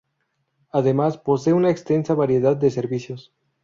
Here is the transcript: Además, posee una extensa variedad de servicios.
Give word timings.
Además, 0.71 1.19
posee 1.19 1.53
una 1.53 1.69
extensa 1.69 2.15
variedad 2.15 2.57
de 2.57 2.71
servicios. 2.71 3.35